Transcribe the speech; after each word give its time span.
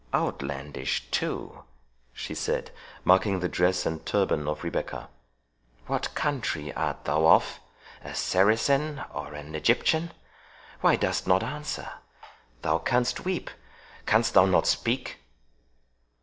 Outlandish, 0.15 1.11
too," 1.11 1.63
she 2.11 2.33
said, 2.33 2.71
marking 3.03 3.39
the 3.39 3.47
dress 3.47 3.85
and 3.85 4.03
turban 4.03 4.47
of 4.47 4.63
Rebecca—"What 4.63 6.15
country 6.15 6.73
art 6.73 7.05
thou 7.05 7.27
of?—a 7.27 8.15
Saracen? 8.15 9.03
or 9.13 9.35
an 9.35 9.53
Egyptian?—Why 9.53 10.95
dost 10.95 11.27
not 11.27 11.43
answer?—thou 11.43 12.79
canst 12.79 13.25
weep, 13.25 13.51
canst 14.07 14.33
thou 14.33 14.47
not 14.47 14.65
speak?" 14.65 15.19